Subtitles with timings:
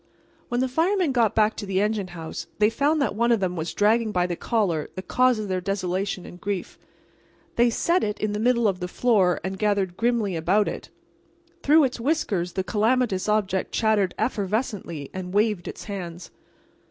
[0.49, 3.55] When the firemen got back to the engine house they found that one of them
[3.55, 6.79] was dragging by the collar the cause of their desolation and grief.
[7.55, 10.89] They set it in the middle of the floor and gathered grimly about it.
[11.61, 16.31] Through its whiskers the calamitous object chattered effervescently and waved its hands.